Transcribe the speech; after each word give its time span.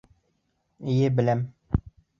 —Эйе, 0.95 1.13
беләм. 1.21 1.47